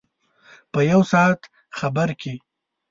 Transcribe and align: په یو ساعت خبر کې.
په 0.71 0.79
یو 0.91 1.01
ساعت 1.11 1.39
خبر 1.77 2.09
کې. 2.21 2.33